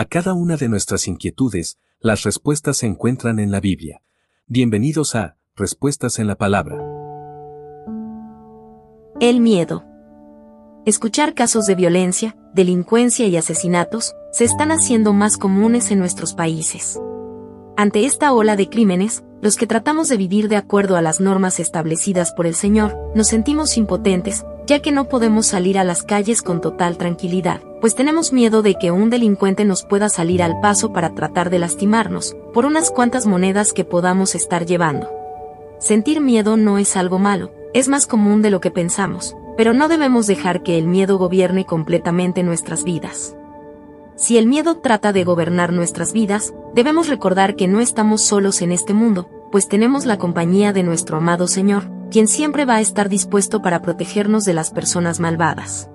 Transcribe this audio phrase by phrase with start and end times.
[0.00, 4.00] A cada una de nuestras inquietudes, las respuestas se encuentran en la Biblia.
[4.46, 6.78] Bienvenidos a Respuestas en la Palabra.
[9.20, 9.84] El miedo.
[10.86, 16.98] Escuchar casos de violencia, delincuencia y asesinatos se están haciendo más comunes en nuestros países.
[17.76, 21.60] Ante esta ola de crímenes, los que tratamos de vivir de acuerdo a las normas
[21.60, 26.42] establecidas por el Señor, nos sentimos impotentes, ya que no podemos salir a las calles
[26.42, 30.92] con total tranquilidad, pues tenemos miedo de que un delincuente nos pueda salir al paso
[30.92, 35.10] para tratar de lastimarnos, por unas cuantas monedas que podamos estar llevando.
[35.80, 39.88] Sentir miedo no es algo malo, es más común de lo que pensamos, pero no
[39.88, 43.34] debemos dejar que el miedo gobierne completamente nuestras vidas.
[44.14, 48.70] Si el miedo trata de gobernar nuestras vidas, debemos recordar que no estamos solos en
[48.70, 53.08] este mundo, pues tenemos la compañía de nuestro amado Señor, quien siempre va a estar
[53.08, 55.90] dispuesto para protegernos de las personas malvadas.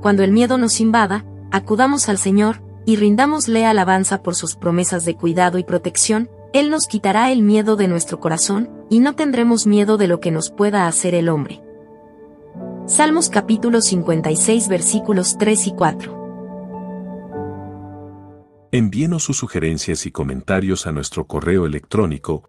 [0.00, 5.14] Cuando el miedo nos invada, acudamos al Señor, y rindámosle alabanza por sus promesas de
[5.14, 9.98] cuidado y protección, Él nos quitará el miedo de nuestro corazón, y no tendremos miedo
[9.98, 11.62] de lo que nos pueda hacer el hombre.
[12.86, 16.18] Salmos capítulo 56 versículos 3 y 4.
[18.72, 22.48] Envíenos sus sugerencias y comentarios a nuestro correo electrónico